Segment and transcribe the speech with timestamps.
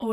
[0.00, 0.12] Hey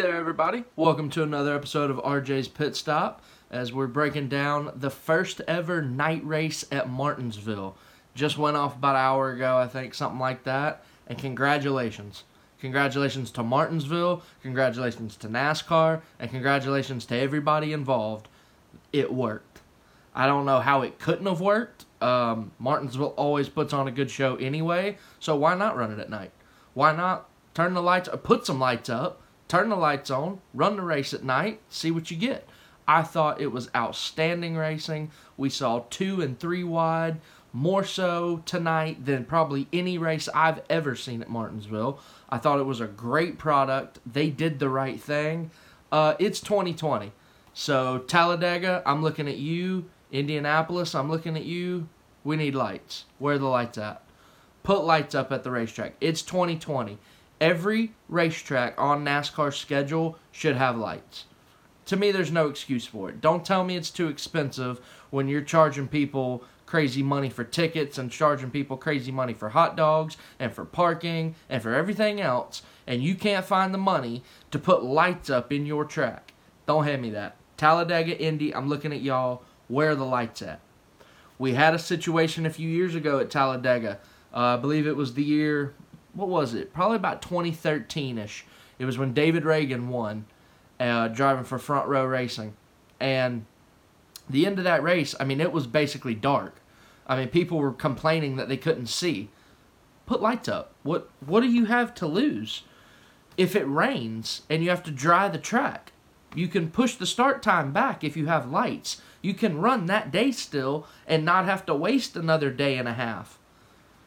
[0.00, 0.62] there, everybody.
[0.76, 5.82] Welcome to another episode of RJ's Pit Stop as we're breaking down the first ever
[5.82, 7.76] night race at Martinsville.
[8.14, 10.84] Just went off about an hour ago, I think, something like that.
[11.08, 12.22] And congratulations.
[12.60, 18.28] Congratulations to Martinsville, congratulations to NASCAR, and congratulations to everybody involved.
[18.92, 19.60] It worked.
[20.14, 21.84] I don't know how it couldn't have worked.
[22.00, 26.10] Um, Martinsville always puts on a good show anyway, so why not run it at
[26.10, 26.30] night?
[26.74, 30.82] Why not turn the lights, put some lights up, turn the lights on, run the
[30.82, 32.48] race at night, see what you get.
[32.86, 35.10] I thought it was outstanding racing.
[35.36, 37.20] We saw two and three wide,
[37.52, 41.98] more so tonight than probably any race I've ever seen at Martinsville.
[42.30, 43.98] I thought it was a great product.
[44.06, 45.50] They did the right thing.
[45.90, 47.12] Uh, it's 2020.
[47.54, 49.86] So, Talladega, I'm looking at you.
[50.10, 51.88] Indianapolis, I'm looking at you.
[52.24, 53.04] We need lights.
[53.18, 54.02] Where are the lights at?
[54.62, 55.94] Put lights up at the racetrack.
[56.00, 56.98] It's 2020.
[57.40, 61.24] Every racetrack on NASCAR's schedule should have lights.
[61.86, 63.20] To me, there's no excuse for it.
[63.20, 68.10] Don't tell me it's too expensive when you're charging people crazy money for tickets and
[68.10, 73.02] charging people crazy money for hot dogs and for parking and for everything else, and
[73.02, 76.34] you can't find the money to put lights up in your track.
[76.66, 77.36] Don't hand me that.
[77.56, 79.42] Talladega, Indy, I'm looking at y'all.
[79.68, 80.60] Where the lights at?
[81.38, 84.00] We had a situation a few years ago at Talladega.
[84.34, 85.74] Uh, I believe it was the year,
[86.14, 86.72] what was it?
[86.72, 88.44] Probably about 2013 ish.
[88.78, 90.26] It was when David Ragan won,
[90.80, 92.54] uh, driving for Front Row Racing.
[93.00, 93.46] And
[94.28, 96.60] the end of that race, I mean, it was basically dark.
[97.06, 99.30] I mean, people were complaining that they couldn't see.
[100.06, 100.72] Put lights up.
[100.82, 102.62] What What do you have to lose?
[103.36, 105.92] If it rains and you have to dry the track,
[106.34, 109.00] you can push the start time back if you have lights.
[109.20, 112.94] You can run that day still and not have to waste another day and a
[112.94, 113.38] half.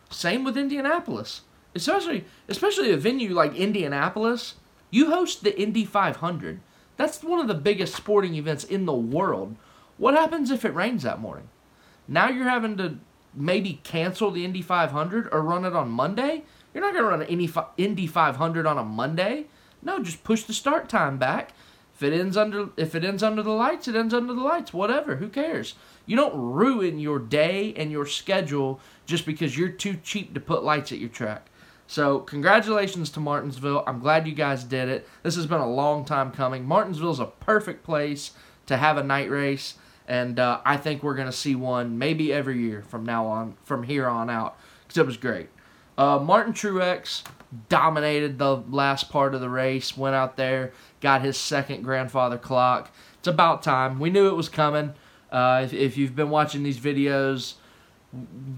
[0.09, 1.41] Same with Indianapolis.
[1.73, 4.55] Especially especially a venue like Indianapolis,
[4.89, 6.59] you host the Indy 500.
[6.97, 9.55] That's one of the biggest sporting events in the world.
[9.97, 11.49] What happens if it rains that morning?
[12.07, 12.97] Now you're having to
[13.33, 16.43] maybe cancel the Indy 500 or run it on Monday?
[16.73, 19.45] You're not going to run an Indy 500 on a Monday.
[19.81, 21.53] No, just push the start time back.
[22.01, 24.73] If it ends under if it ends under the lights, it ends under the lights.
[24.73, 25.75] Whatever, who cares?
[26.07, 30.63] You don't ruin your day and your schedule just because you're too cheap to put
[30.63, 31.45] lights at your track.
[31.85, 33.83] So, congratulations to Martinsville.
[33.85, 35.07] I'm glad you guys did it.
[35.21, 36.65] This has been a long time coming.
[36.65, 38.31] Martinsville's a perfect place
[38.65, 39.75] to have a night race,
[40.07, 43.57] and uh, I think we're going to see one maybe every year from now on,
[43.63, 44.57] from here on out,
[44.87, 45.49] because it was great.
[45.97, 47.23] Uh, Martin Truex
[47.69, 50.71] dominated the last part of the race, went out there,
[51.01, 52.91] got his second grandfather clock.
[53.19, 53.99] It's about time.
[53.99, 54.93] We knew it was coming.
[55.31, 57.55] Uh, if, if you've been watching these videos,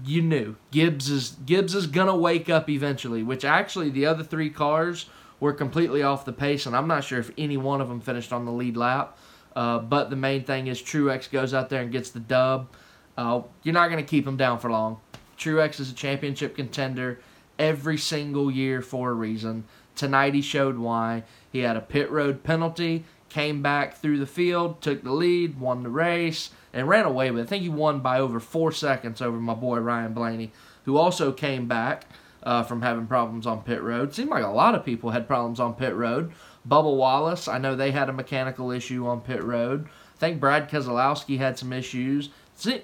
[0.04, 3.22] you knew Gibbs is Gibbs is gonna wake up eventually.
[3.22, 5.06] Which actually, the other three cars
[5.38, 8.32] were completely off the pace, and I'm not sure if any one of them finished
[8.32, 9.18] on the lead lap.
[9.54, 12.68] Uh, but the main thing is Truex goes out there and gets the dub.
[13.16, 15.00] Uh, you're not gonna keep him down for long.
[15.38, 17.20] Truex is a championship contender
[17.58, 19.64] every single year for a reason.
[19.96, 21.24] Tonight he showed why.
[21.50, 25.82] He had a pit road penalty, came back through the field, took the lead, won
[25.82, 27.44] the race, and ran away with it.
[27.44, 30.52] I think he won by over four seconds over my boy Ryan Blaney,
[30.84, 32.06] who also came back
[32.42, 34.14] uh, from having problems on pit road.
[34.14, 36.32] Seemed like a lot of people had problems on pit road.
[36.68, 39.86] Bubba Wallace, I know they had a mechanical issue on pit road.
[40.14, 42.30] I think Brad Keselowski had some issues.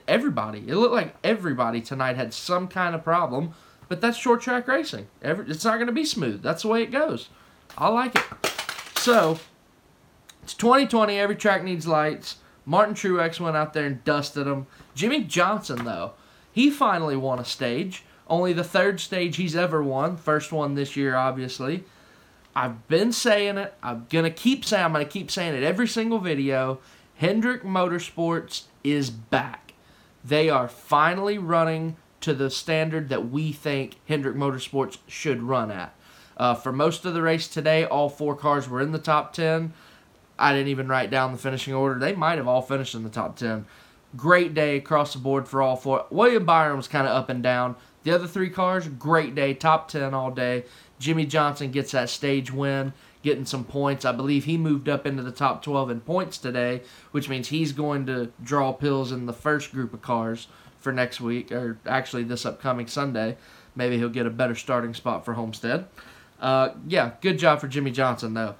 [0.09, 0.65] Everybody.
[0.67, 3.55] It looked like everybody tonight had some kind of problem
[3.91, 5.09] but that's short track racing.
[5.21, 6.43] Every, it's not going to be smooth.
[6.43, 7.29] That's the way it goes.
[7.77, 8.23] I like it.
[8.99, 9.41] So,
[10.45, 11.19] it's 2020.
[11.19, 12.37] Every track needs lights.
[12.65, 14.69] Martin Truex went out there and dusted them.
[14.95, 16.13] Jimmie Johnson, though,
[16.53, 18.05] he finally won a stage.
[18.29, 20.17] Only the third stage he's ever won.
[20.17, 21.83] First one this year, obviously.
[22.55, 23.75] I've been saying it.
[23.83, 26.79] I'm going to keep saying I'm going to keep saying it every single video.
[27.17, 29.75] Hendrick Motorsports is back.
[30.25, 35.95] They are finally running to the standard that we think Hendrick Motorsports should run at.
[36.37, 39.72] Uh, for most of the race today, all four cars were in the top 10.
[40.39, 41.99] I didn't even write down the finishing order.
[41.99, 43.66] They might have all finished in the top 10.
[44.16, 46.07] Great day across the board for all four.
[46.10, 47.77] William Byron was kind of up and down.
[48.03, 50.65] The other three cars, great day, top 10 all day.
[50.99, 54.05] Jimmie Johnson gets that stage win, getting some points.
[54.05, 57.72] I believe he moved up into the top 12 in points today, which means he's
[57.72, 62.25] going to draw pills in the first group of cars for next week, or actually
[62.25, 63.37] this upcoming Sunday.
[63.77, 65.87] Maybe he'll get a better starting spot for Homestead.
[66.41, 68.55] Uh, yeah, good job for Jimmie Johnson, though.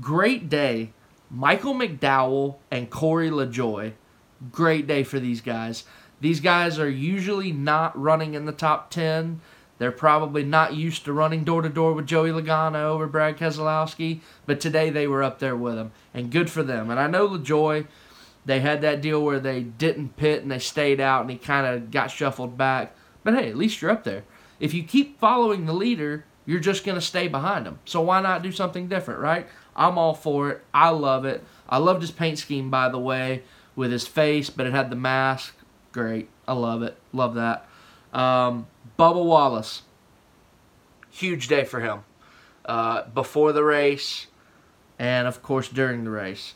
[0.00, 0.92] Great day.
[1.30, 3.92] Michael McDowell and Corey LaJoie.
[4.50, 5.84] Great day for these guys.
[6.20, 9.40] These guys are usually not running in the top 10.
[9.78, 14.20] They're probably not used to running door to door with Joey Logano over Brad Keselowski,
[14.46, 16.90] but today they were up there with him, and good for them.
[16.90, 17.86] And I know LaJoie,
[18.44, 21.66] they had that deal where they didn't pit and they stayed out, and he kind
[21.66, 22.94] of got shuffled back.
[23.24, 24.24] But hey, at least you're up there.
[24.60, 27.78] If you keep following the leader, you're just going to stay behind him.
[27.84, 29.46] So why not do something different, right?
[29.74, 30.64] I'm all for it.
[30.74, 31.42] I love it.
[31.68, 33.42] I loved his paint scheme, by the way,
[33.74, 35.54] with his face, but it had the mask.
[35.92, 36.28] Great.
[36.46, 36.96] I love it.
[37.12, 37.66] Love that.
[38.12, 38.66] Um,
[38.98, 39.82] Bubba Wallace.
[41.10, 42.00] Huge day for him.
[42.64, 44.28] Uh, before the race,
[44.98, 46.54] and of course during the race.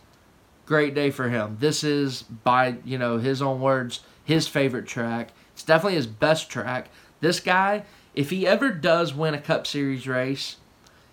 [0.67, 1.57] Great day for him.
[1.61, 5.31] This is, by you know his own words, his favorite track.
[5.53, 6.89] It's definitely his best track.
[7.21, 7.85] This guy,
[8.15, 10.57] if he ever does win a Cup Series race,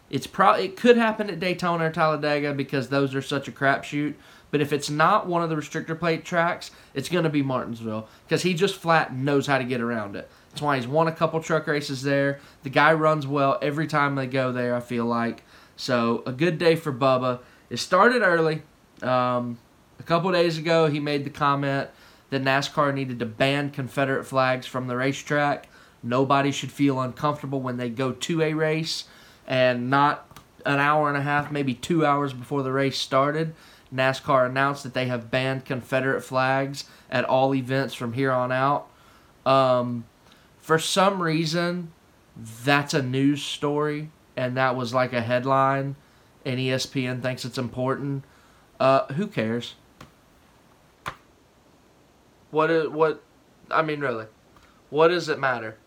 [0.10, 4.14] it's probably it could happen at Daytona or Talladega because those are such a crapshoot.
[4.54, 8.08] But if it's not one of the restrictor plate tracks, it's going to be Martinsville
[8.24, 10.30] because he just flat knows how to get around it.
[10.52, 12.40] That's why he's won a couple truck races there.
[12.62, 14.76] The guy runs well every time they go there.
[14.76, 15.42] I feel like
[15.76, 17.40] so a good day for Bubba.
[17.72, 18.62] It started early.
[19.02, 19.58] Um,
[19.98, 21.90] a couple days ago, he made the comment
[22.30, 25.68] that NASCAR needed to ban Confederate flags from the racetrack.
[26.04, 29.06] Nobody should feel uncomfortable when they go to a race
[29.48, 33.56] and not an hour and a half, maybe two hours before the race started.
[33.94, 38.88] NASCAR announced that they have banned Confederate flags at all events from here on out.
[39.46, 40.06] Um,
[40.60, 41.92] for some reason,
[42.36, 45.96] that's a news story, and that was like a headline,
[46.46, 48.24] and ESPN thinks it's important.
[48.80, 49.76] Uh, who cares?
[52.52, 52.92] What?
[52.92, 53.24] What?
[53.70, 54.26] I mean, really,
[54.90, 55.78] what does it matter?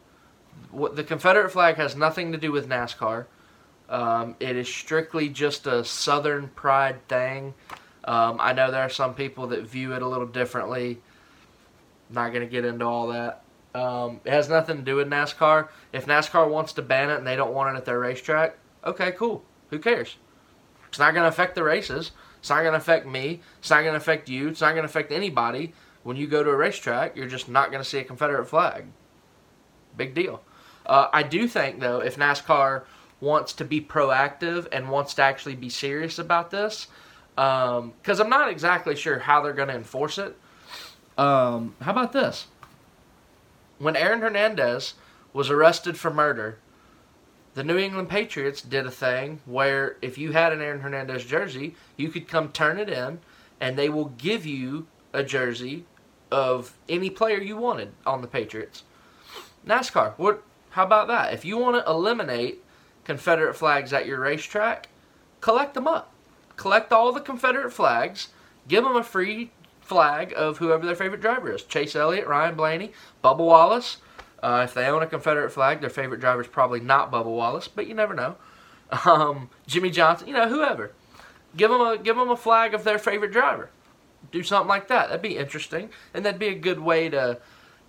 [0.70, 3.26] What, the Confederate flag has nothing to do with NASCAR.
[3.88, 7.54] Um, it is strictly just a Southern pride thing.
[8.06, 11.00] Um, I know there are some people that view it a little differently.
[12.08, 13.42] Not going to get into all that.
[13.74, 15.68] Um, it has nothing to do with NASCAR.
[15.92, 19.12] If NASCAR wants to ban it and they don't want it at their racetrack, okay,
[19.12, 19.44] cool.
[19.70, 20.16] Who cares?
[20.88, 22.12] It's not going to affect the races.
[22.38, 23.40] It's not going to affect me.
[23.58, 24.48] It's not going to affect you.
[24.48, 25.74] It's not going to affect anybody.
[26.04, 28.86] When you go to a racetrack, you're just not going to see a Confederate flag.
[29.96, 30.42] Big deal.
[30.86, 32.84] Uh, I do think, though, if NASCAR
[33.20, 36.86] wants to be proactive and wants to actually be serious about this,
[37.36, 40.36] because um, I'm not exactly sure how they're going to enforce it.
[41.18, 42.46] Um, how about this?
[43.78, 44.94] When Aaron Hernandez
[45.32, 46.58] was arrested for murder,
[47.54, 51.74] the New England Patriots did a thing where if you had an Aaron Hernandez jersey,
[51.96, 53.20] you could come turn it in,
[53.60, 55.84] and they will give you a jersey
[56.30, 58.82] of any player you wanted on the Patriots.
[59.66, 60.42] NASCAR, what?
[60.70, 61.32] How about that?
[61.32, 62.62] If you want to eliminate
[63.04, 64.88] Confederate flags at your racetrack,
[65.40, 66.12] collect them up.
[66.56, 68.28] Collect all the Confederate flags,
[68.66, 69.50] give them a free
[69.80, 71.62] flag of whoever their favorite driver is.
[71.62, 72.92] Chase Elliott, Ryan Blaney,
[73.22, 73.98] Bubba Wallace.
[74.42, 77.68] Uh, if they own a Confederate flag, their favorite driver is probably not Bubba Wallace,
[77.68, 78.36] but you never know.
[79.04, 80.92] Um, Jimmie Johnson, you know, whoever.
[81.56, 83.68] Give them a give them a flag of their favorite driver.
[84.30, 85.08] Do something like that.
[85.08, 87.40] That'd be interesting, and that'd be a good way to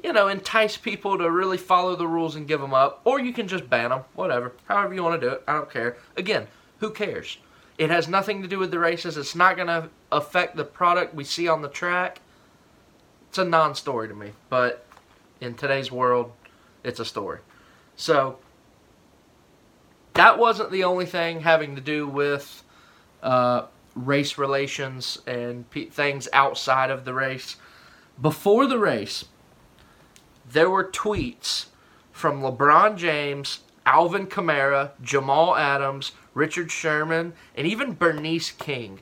[0.03, 3.33] you know, entice people to really follow the rules and give them up, or you
[3.33, 5.43] can just ban them, whatever, however you want to do it.
[5.47, 5.97] I don't care.
[6.15, 6.47] Again,
[6.79, 7.37] who cares?
[7.77, 9.17] It has nothing to do with the races.
[9.17, 12.21] It's not going to affect the product we see on the track.
[13.29, 14.85] It's a non story to me, but
[15.39, 16.31] in today's world,
[16.83, 17.39] it's a story.
[17.95, 18.39] So,
[20.13, 22.63] that wasn't the only thing having to do with
[23.21, 23.65] uh,
[23.95, 27.57] race relations and things outside of the race.
[28.19, 29.25] Before the race,
[30.49, 31.67] there were tweets
[32.11, 38.99] from LeBron James, Alvin Kamara, Jamal Adams, Richard Sherman, and even Bernice King,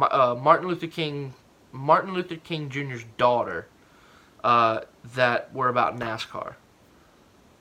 [0.00, 1.34] uh, Martin Luther King,
[1.70, 3.66] Martin Luther King Jr.'s daughter,
[4.42, 4.80] uh,
[5.14, 6.54] that were about NASCAR.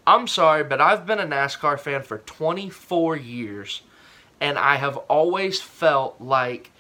[0.06, 3.82] I'm sorry, but I've been a NASCAR fan for 24 years,
[4.40, 6.72] and I have always felt like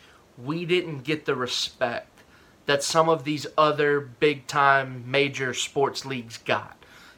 [0.41, 2.23] we didn't get the respect
[2.65, 6.76] that some of these other big time major sports leagues got.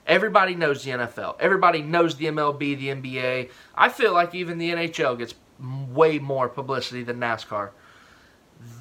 [0.09, 1.35] Everybody knows the NFL.
[1.39, 3.51] Everybody knows the MLB, the NBA.
[3.75, 7.69] I feel like even the NHL gets way more publicity than NASCAR.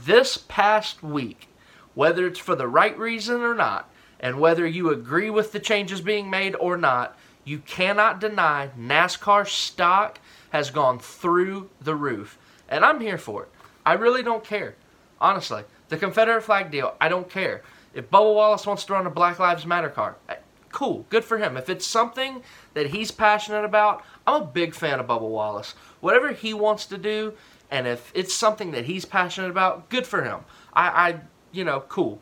[0.05, 1.49] This past week,
[1.95, 6.01] whether it's for the right reason or not, and whether you agree with the changes
[6.01, 10.19] being made or not, you cannot deny NASCAR stock
[10.51, 12.39] has gone through the roof.
[12.71, 13.49] And I'm here for it.
[13.85, 14.77] I really don't care.
[15.21, 15.63] Honestly.
[15.89, 17.63] The Confederate flag deal, I don't care.
[17.95, 20.35] If Bubba Wallace wants to run a Black Lives Matter car, eh,
[20.79, 21.57] cool, good for him.
[21.57, 22.41] If it's something
[22.75, 25.75] that he's passionate about, I'm a big fan of Bubba Wallace.
[25.99, 27.35] Whatever he wants to do,
[27.69, 30.39] and if it's something that he's passionate about, good for him.
[30.73, 31.21] I, I
[31.51, 32.21] you know, cool.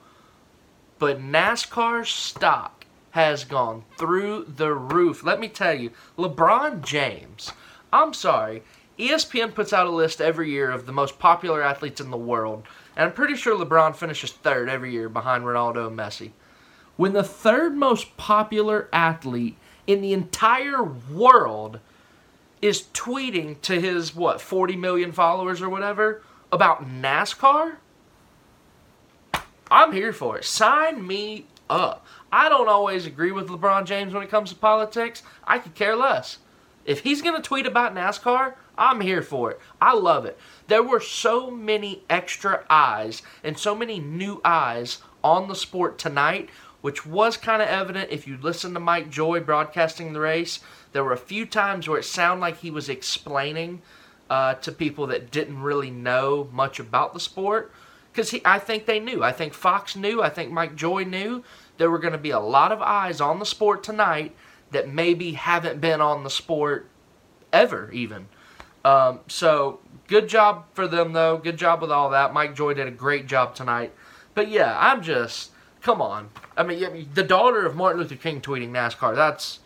[0.98, 5.22] but NASCAR's stock has gone through the roof.
[5.22, 7.52] Let me tell you, LeBron James,
[7.92, 8.62] I'm sorry,
[8.98, 12.62] ESPN puts out a list every year of the most popular athletes in the world,
[12.96, 16.30] and I'm pretty sure LeBron finishes third every year behind Ronaldo and Messi.
[16.96, 21.80] When the third most popular athlete in the entire world
[22.62, 27.76] is tweeting to his, what, 40 million followers or whatever about NASCAR,
[29.70, 30.44] I'm here for it.
[30.44, 32.06] Sign me up.
[32.32, 35.22] I don't always agree with LeBron James when it comes to politics.
[35.44, 36.38] I could care less.
[36.84, 39.60] If he's going to tweet about NASCAR, I'm here for it.
[39.80, 40.38] I love it.
[40.68, 46.48] There were so many extra eyes and so many new eyes on the sport tonight,
[46.86, 50.60] which was kind of evident if you listen to Mike Joy broadcasting the race.
[50.92, 53.82] There were a few times where it sounded like he was explaining
[54.30, 57.72] uh, to people that didn't really know much about the sport.
[58.12, 59.24] Because I think they knew.
[59.24, 60.22] I think Fox knew.
[60.22, 61.42] I think Mike Joy knew
[61.76, 64.36] there were going to be a lot of eyes on the sport tonight
[64.70, 66.86] that maybe haven't been on the sport
[67.52, 68.28] ever, even.
[68.84, 71.36] Um, so good job for them, though.
[71.36, 72.32] Good job with all that.
[72.32, 73.92] Mike Joy did a great job tonight.
[74.34, 76.30] But yeah, I'm just come on.
[76.56, 79.14] I mean, the daughter of Martin Luther King tweeting NASCAR.
[79.14, 79.60] That's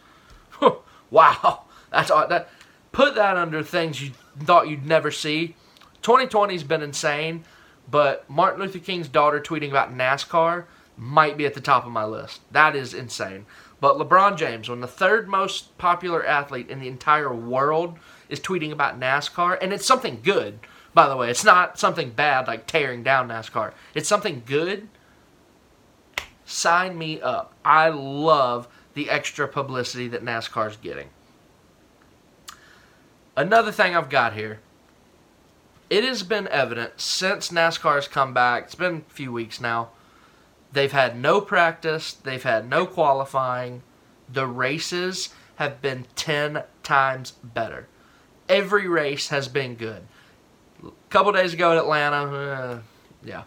[1.11, 1.65] wow.
[1.91, 2.49] That's uh, that.
[2.93, 5.55] Put that under things you thought you'd never see.
[6.03, 7.45] 2020's been insane,
[7.89, 10.65] but Martin Luther King's daughter tweeting about NASCAR
[10.97, 12.41] might be at the top of my list.
[12.53, 13.47] That is insane.
[13.81, 17.99] But LeBron James, when the third most popular athlete in the entire world
[18.29, 20.59] is tweeting about NASCAR, and it's something good,
[20.93, 21.31] by the way.
[21.31, 23.73] It's not something bad like tearing down NASCAR.
[23.95, 24.89] It's something good.
[26.51, 27.53] Sign me up.
[27.65, 31.09] I love the extra publicity that NASCAR's getting.
[33.37, 34.59] Another thing I've got here.
[35.89, 39.91] It has been evident since NASCAR's come back, it's been a few weeks now,
[40.73, 43.83] they've had no practice, they've had no qualifying.
[44.29, 47.87] The races have been 10 times better.
[48.49, 50.03] Every race has been good.
[50.85, 52.81] A couple days ago at Atlanta, uh,
[53.25, 53.45] yeah.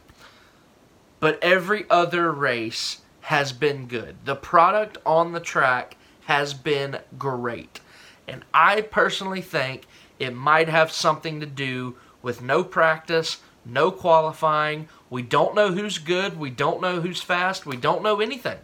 [1.24, 4.18] But every other race has been good.
[4.26, 7.80] The product on the track has been great.
[8.28, 9.86] And I personally think
[10.20, 14.90] it might have something to do with no practice, no qualifying.
[15.10, 16.38] We don't know who's good.
[16.38, 17.66] We don't know who's fast.
[17.66, 18.58] We don't know anything.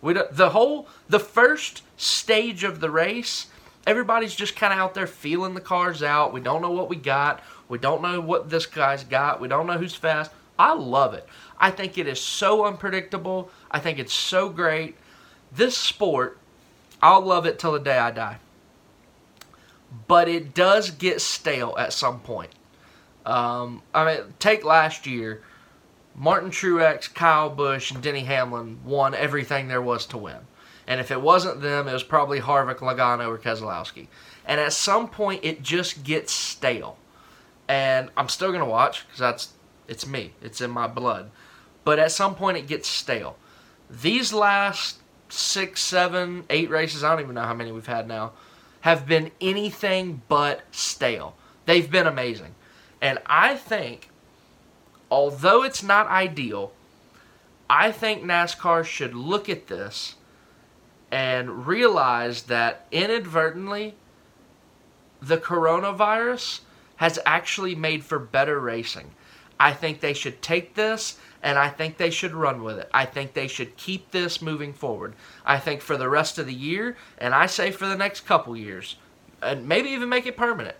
[0.00, 3.48] We the whole the first stage of the race,
[3.86, 6.32] everybody's just kind of out there feeling the cars out.
[6.32, 7.42] We don't know what we got.
[7.68, 9.38] We don't know what this guy's got.
[9.38, 10.30] We don't know who's fast.
[10.58, 11.26] I love it.
[11.58, 13.50] I think it is so unpredictable.
[13.70, 14.96] I think it's so great.
[15.52, 16.38] This sport,
[17.02, 18.38] I'll love it till the day I die
[20.06, 22.50] but it does get stale at some point.
[23.24, 25.42] Um, I mean, take last year.
[26.14, 30.38] Martin Truex, Kyle Busch, and Denny Hamlin won everything there was to win.
[30.86, 34.06] And if it wasn't them, it was probably Harvick, Logano, or Keselowski.
[34.46, 36.96] And at some point, it just gets stale.
[37.68, 39.48] And I'm still going to watch because that's
[39.88, 40.32] it's me.
[40.42, 41.30] It's in my blood.
[41.84, 43.36] But at some point, it gets stale.
[43.88, 48.32] These last six, seven, eight races, I don't even know how many we've had now
[48.80, 51.36] have been anything but stale.
[51.64, 52.54] They've been amazing.
[53.00, 54.10] And I think,
[55.10, 56.72] although it's not ideal,
[57.68, 60.14] I think NASCAR should look at this
[61.10, 63.94] and realize that inadvertently,
[65.20, 66.60] the coronavirus
[66.96, 69.10] has actually made for better racing.
[69.58, 72.88] I think they should take this and I think they should run with it.
[72.92, 75.14] I think they should keep this moving forward.
[75.44, 78.56] I think for the rest of the year, and I say for the next couple
[78.56, 78.96] years,
[79.40, 80.76] and maybe even make it permanent.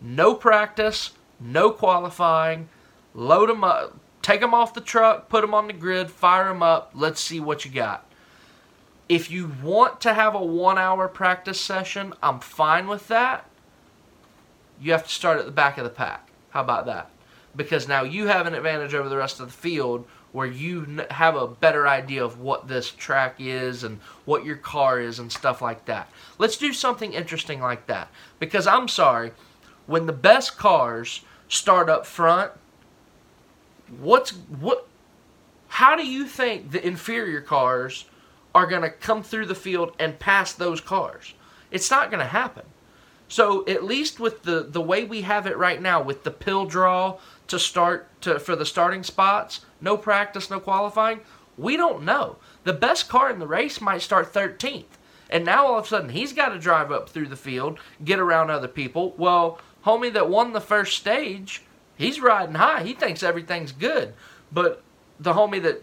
[0.00, 2.68] No practice, no qualifying,
[3.14, 6.62] load them up, take them off the truck, put them on the grid, fire them
[6.62, 8.06] up, let's see what you got.
[9.08, 13.48] If you want to have a one hour practice session, I'm fine with that.
[14.80, 16.28] You have to start at the back of the pack.
[16.50, 17.10] How about that?
[17.56, 21.34] Because now you have an advantage over the rest of the field where you have
[21.34, 25.62] a better idea of what this track is and what your car is and stuff
[25.62, 26.10] like that.
[26.38, 29.32] Let's do something interesting like that because I'm sorry,
[29.86, 32.52] when the best cars start up front,
[33.98, 34.86] what's what
[35.68, 38.06] how do you think the inferior cars
[38.54, 41.34] are going to come through the field and pass those cars?
[41.70, 42.64] It's not going to happen.
[43.28, 46.66] So at least with the the way we have it right now with the pill
[46.66, 47.18] draw,
[47.48, 51.20] to start to for the starting spots, no practice, no qualifying,
[51.56, 52.36] we don't know.
[52.64, 54.84] The best car in the race might start 13th.
[55.28, 58.18] And now all of a sudden he's got to drive up through the field, get
[58.18, 59.14] around other people.
[59.16, 61.62] Well, homie that won the first stage,
[61.96, 62.82] he's riding high.
[62.82, 64.14] He thinks everything's good.
[64.52, 64.82] But
[65.18, 65.82] the homie that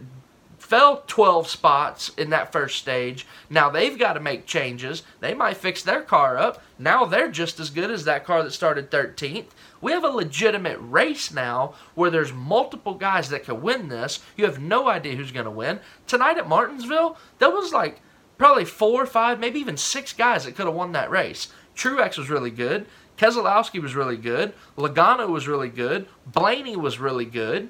[0.64, 3.28] fell 12 spots in that first stage.
[3.50, 5.04] Now they've got to make changes.
[5.20, 6.64] They might fix their car up.
[6.80, 9.48] Now they're just as good as that car that started 13th.
[9.82, 14.22] We have a legitimate race now where there's multiple guys that can win this.
[14.38, 15.82] You have no idea who's going to win.
[16.08, 18.02] Tonight at Martinsville, there was like
[18.38, 21.50] probably four, or five, maybe even six guys that could have won that race.
[21.76, 22.86] Truex was really good.
[23.18, 24.54] Keselowski was really good.
[24.78, 26.08] Logano was really good.
[26.26, 27.70] Blaney was really good.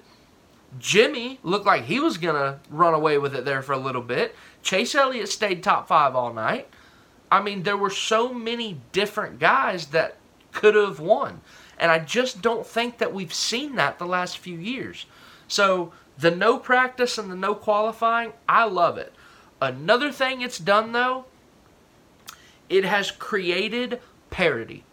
[0.80, 4.02] Jimmie looked like he was going to run away with it there for a little
[4.02, 4.36] bit.
[4.62, 6.68] Chase Elliott stayed top five all night.
[7.32, 10.18] I mean, there were so many different guys that
[10.52, 11.42] could have won.
[11.78, 15.06] And I just don't think that we've seen that the last few years.
[15.48, 19.14] So the no practice and the no qualifying, I love it.
[19.60, 21.26] Another thing it's done though,
[22.70, 24.00] it has created
[24.30, 24.84] parity.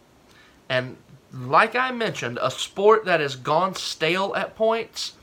[0.67, 0.97] And
[1.33, 5.13] like I mentioned, a sport that has gone stale at points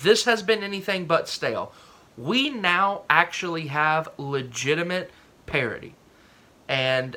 [0.00, 1.72] this has been anything but stale.
[2.16, 5.10] We now actually have legitimate
[5.46, 5.94] parity.
[6.68, 7.16] And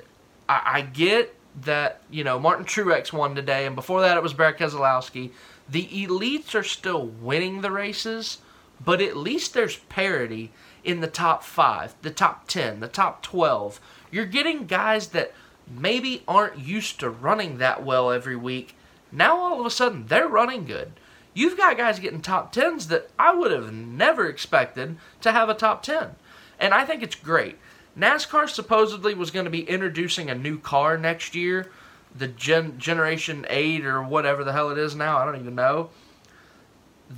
[0.50, 4.34] I, I get that, you know, Martin Truex won today, and before that it was
[4.34, 5.32] Brad Keselowski.
[5.70, 8.40] The elites are still winning the races,
[8.84, 10.52] but at least there's parity
[10.84, 13.80] in the top five, the top 10, the top 12.
[14.12, 15.34] You're getting guys that
[15.68, 18.76] maybe aren't used to running that well every week.
[19.12, 20.92] Now all of a sudden they're running good.
[21.36, 25.54] You've got guys getting top tens that I would have never expected to have a
[25.54, 26.16] top 10.
[26.60, 27.58] And I think it's great.
[28.00, 31.70] NASCAR supposedly was going to be introducing a new car next year,
[32.16, 35.18] the Gen- Generation 8 or whatever the hell it is now.
[35.18, 35.90] I don't even know.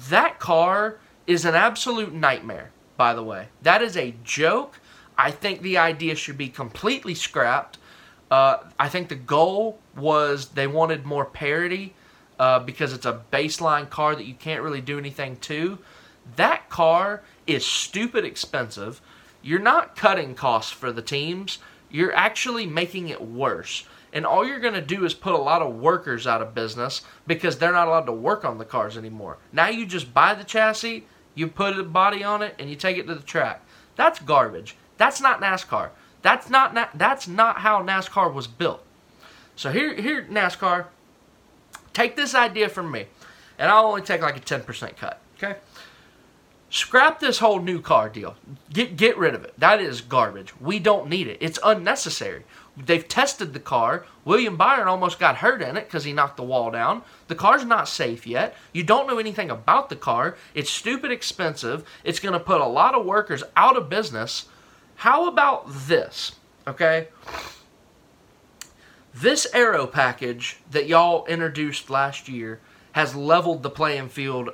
[0.10, 0.98] That car
[1.28, 3.50] is an absolute nightmare, by the way.
[3.62, 4.80] That is a joke.
[5.16, 7.78] I think the idea should be completely scrapped.
[8.32, 11.94] Uh, I think the goal was they wanted more parity
[12.40, 15.78] uh, because it's a baseline car that you can't really do anything to.
[16.36, 19.02] That car is stupid expensive.
[19.42, 23.86] You're not cutting costs for the teams, you're actually making it worse.
[24.14, 27.02] And all you're going to do is put a lot of workers out of business
[27.28, 29.38] because they're not allowed to work on the cars anymore.
[29.52, 32.98] Now you just buy the chassis, you put a body on it, and you take
[32.98, 33.64] it to the track.
[33.96, 34.76] That's garbage.
[34.98, 35.90] That's not NASCAR.
[36.22, 38.84] That's not that's not how NASCAR was built.
[39.56, 40.86] So here here NASCAR,
[41.98, 43.08] Take this idea from me,
[43.58, 45.20] and I'll only take like a 10% cut.
[45.36, 45.56] Okay?
[46.70, 48.36] Scrap this whole new car deal.
[48.72, 49.56] Get get rid of it.
[49.58, 50.54] That is garbage.
[50.62, 51.40] We don't need it.
[51.42, 52.44] It's unnecessary.
[52.78, 54.06] They've tested the car.
[54.26, 57.02] William Byron almost got hurt in it because he knocked the wall down.
[57.30, 58.56] The car's not safe yet.
[58.74, 60.38] You don't know anything about the car.
[60.54, 61.84] It's stupid expensive.
[62.04, 64.46] It's going to put a lot of workers out of business.
[64.98, 66.34] How about this?
[66.68, 67.08] Okay?
[69.22, 72.60] This aero package that y'all introduced last year
[72.92, 74.52] has leveled the playing field.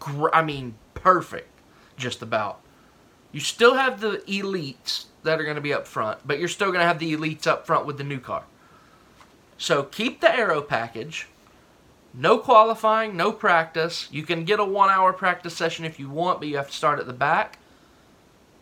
[0.00, 1.48] Gr- I mean, perfect,
[1.96, 2.60] just about.
[3.30, 6.72] You still have the elites that are going to be up front, but you're still
[6.72, 8.42] going to have the elites up front with the new car.
[9.56, 11.28] So keep the aero package.
[12.12, 14.08] No qualifying, no practice.
[14.10, 16.76] You can get a one hour practice session if you want, but you have to
[16.76, 17.60] start at the back.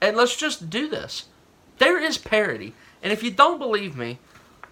[0.03, 1.29] And let's just do this.
[1.79, 2.75] There is parity.
[3.03, 4.18] And if you don't believe me,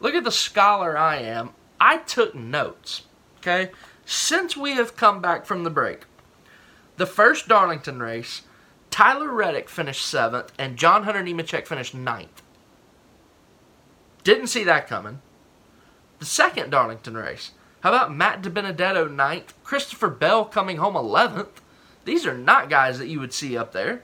[0.01, 1.51] Look at the scholar I am.
[1.81, 3.03] I took notes.
[3.39, 3.71] Okay?
[4.05, 6.05] Since we have come back from the break,
[6.97, 8.43] the first Darlington race,
[8.91, 12.43] Tyler Reddick finished seventh and John Hunter Nemechek finished ninth.
[14.25, 15.21] Didn't see that coming.
[16.19, 21.61] The second Darlington race, how about Matt DiBenedetto ninth, Christopher Bell coming home 11th?
[22.05, 24.03] These are not guys that you would see up there.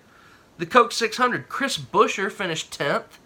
[0.59, 3.19] The Coke 600, Chris Buescher finished 10th,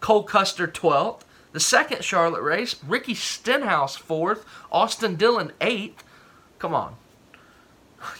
[0.00, 1.20] Cole Custer 12th,
[1.52, 6.04] the second Charlotte race, Ricky Stenhouse fourth, Austin Dillon eighth.
[6.58, 6.96] Come on.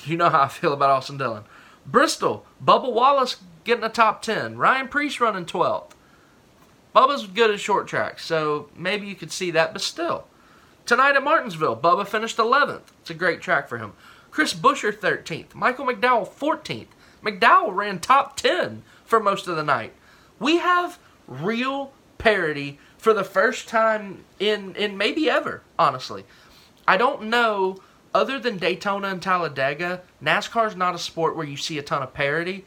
[0.05, 1.43] You know how I feel about Austin Dillon.
[1.85, 4.57] Bristol, Bubba Wallace getting a top 10.
[4.57, 5.91] Ryan Preece running 12th.
[6.95, 10.27] Bubba's good at short track, so maybe you could see that, but still.
[10.85, 12.83] Tonight at Martinsville, Bubba finished 11th.
[13.01, 13.93] It's a great track for him.
[14.31, 15.55] Chris Buescher 13th.
[15.55, 16.87] Michael McDowell 14th.
[17.25, 19.95] McDowell ran top 10 for most of the night.
[20.39, 26.25] We have real parity for the first time in in maybe ever, honestly.
[26.87, 27.79] I don't know
[28.15, 32.15] other than Daytona and Talladega, NASCAR's not a sport where you see a ton of
[32.15, 32.65] parity.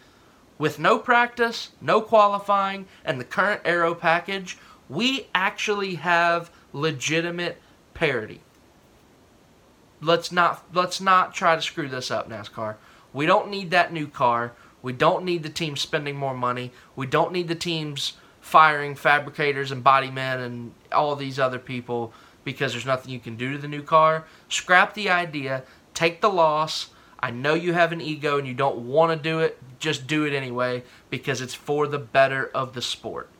[0.58, 4.58] With no practice, no qualifying, and the current aero package,
[4.90, 7.62] we actually have legitimate
[7.94, 8.42] parity.
[10.02, 12.76] Let's not let's not try to screw this up, NASCAR.
[13.14, 14.52] We don't need that new car.
[14.82, 16.74] We don't need the team spending more money.
[16.94, 18.14] We don't need the teams
[18.46, 23.36] firing fabricators and body men and all these other people because there's nothing you can
[23.36, 24.24] do to the new car.
[24.50, 25.64] Scrap the idea,
[25.96, 26.92] take the loss.
[27.20, 30.26] I know you have an ego and you don't want to do it, just do
[30.26, 33.32] it anyway because it's for the better of the sport.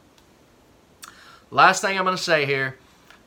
[1.52, 2.76] Last thing I'm going to say here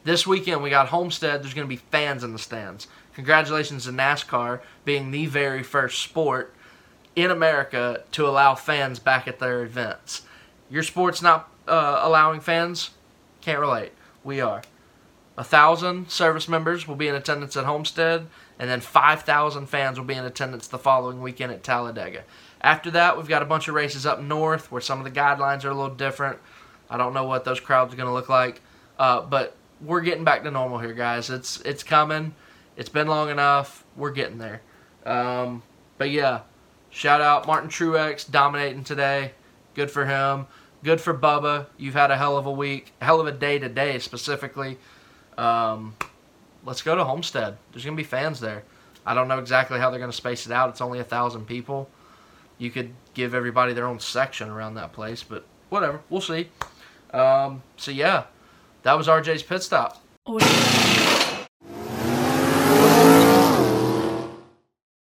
[0.02, 1.44] this weekend we got Homestead.
[1.44, 2.88] There's going to be fans in the stands.
[3.14, 6.52] Congratulations to NASCAR being the very first sport
[7.14, 10.22] in America to allow fans back at their events.
[10.68, 12.90] Your sport's not uh, allowing fans?
[13.40, 13.92] Can't relate.
[14.24, 14.62] We are.
[15.36, 18.26] A thousand service members will be in attendance at Homestead,
[18.58, 22.24] and then 5,000 fans will be in attendance the following weekend at Talladega.
[22.60, 25.64] After that, we've got a bunch of races up north where some of the guidelines
[25.64, 26.38] are a little different.
[26.90, 28.60] I don't know what those crowds are going to look like,
[28.98, 31.30] uh, but we're getting back to normal here, guys.
[31.30, 32.34] It's it's coming.
[32.76, 33.84] It's been long enough.
[33.96, 34.62] We're getting there.
[35.06, 35.62] Um,
[35.98, 36.40] but yeah,
[36.90, 39.32] shout out Martin Truex dominating today.
[39.74, 40.46] Good for him.
[40.84, 41.66] Good for Bubba.
[41.76, 44.78] You've had a hell of a week, hell of a day today specifically.
[45.36, 45.96] Um,
[46.64, 47.56] let's go to Homestead.
[47.72, 48.62] There's gonna be fans there.
[49.04, 50.68] I don't know exactly how they're gonna space it out.
[50.70, 51.88] It's only a thousand people.
[52.58, 56.00] You could give everybody their own section around that place, but whatever.
[56.10, 56.48] We'll see.
[57.12, 58.24] Um, so yeah,
[58.82, 60.02] that was RJ's pit stop.
[60.26, 60.87] Oh, yeah.